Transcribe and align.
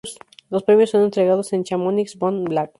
Los 0.49 0.63
premios 0.63 0.89
son 0.89 1.03
entregados 1.03 1.53
en 1.53 1.63
Chamonix-Mont-Blanc. 1.63 2.69